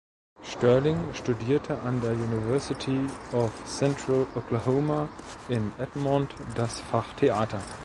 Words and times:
Sterling 0.41 1.13
studierte 1.13 1.79
an 1.83 2.01
der 2.01 2.13
University 2.13 3.05
of 3.33 3.51
Central 3.67 4.25
Oklahoma 4.33 5.07
in 5.47 5.71
Edmond 5.77 6.33
das 6.55 6.79
Fach 6.79 7.13
Theater. 7.17 7.61